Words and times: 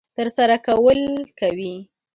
ترسره 0.15 0.55
کول 0.65 0.99
کوي. 1.39 1.73